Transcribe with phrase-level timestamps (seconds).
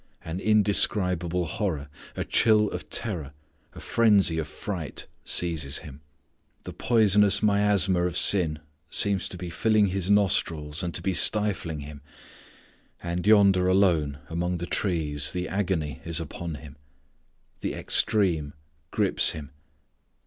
[0.25, 3.33] An indescribable horror, a chill of terror,
[3.73, 6.01] a frenzy of fright seizes Him.
[6.63, 8.57] The poisonous miasma of sin
[8.89, 12.01] seems to be filling His nostrils and to be stifling Him.
[13.03, 16.77] And yonder alone among the trees the agony is upon Him.
[17.59, 18.55] The extreme
[18.89, 19.51] grips Him.